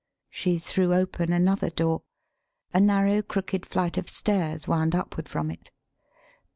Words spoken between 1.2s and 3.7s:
another door. A narrow crook ed